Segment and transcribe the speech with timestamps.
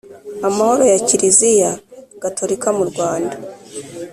[0.47, 1.71] amahoro ya Kiriziya
[2.23, 3.35] Gatorika mu Rwanda